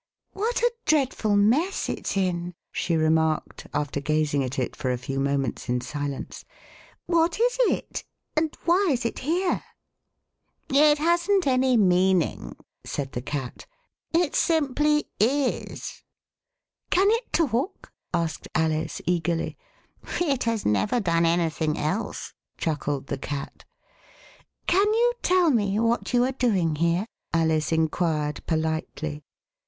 [0.33, 4.97] What a dreadful mess it s in!" she remarked, after gazing at it for a
[4.97, 6.43] few moments in silence.
[7.05, 8.03] What is it,
[8.35, 9.63] and why is it here?"
[10.91, 13.67] It hasn't any meaning," said the Cat,
[14.11, 15.65] it simply w."
[16.89, 19.55] Can it talk?" asked Alice eagerly.
[20.19, 23.65] "It has never done anything else," chuckled the Cat.
[24.65, 27.05] Can you tell me what you are doing here?"
[27.35, 29.21] Alice inquired politely.